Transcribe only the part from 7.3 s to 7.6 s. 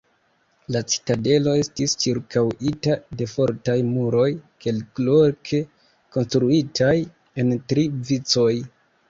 en